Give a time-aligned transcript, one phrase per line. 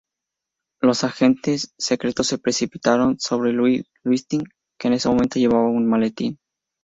[0.81, 4.41] Los agentes secretos se precipitaron sobre Lustig,
[4.79, 6.39] que en ese momento llevaba un maletín.